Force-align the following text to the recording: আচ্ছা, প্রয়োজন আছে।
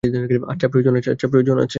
আচ্ছা, 0.03 0.67
প্রয়োজন 0.67 0.93
আছে। 0.95 1.09